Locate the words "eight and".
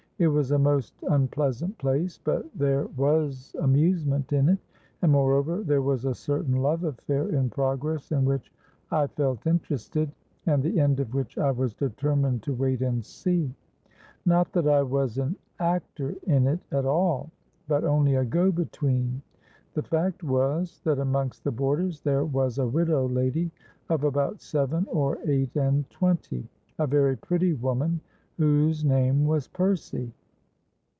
25.25-25.89